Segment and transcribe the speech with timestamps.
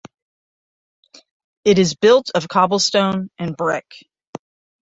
[1.63, 3.85] It is built of cobblestone and brick.